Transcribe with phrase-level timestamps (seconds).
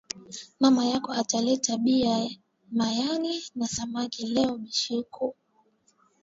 [0.61, 2.15] Mama yako ata leta bia
[2.77, 5.27] mayani na samaki leo bushiku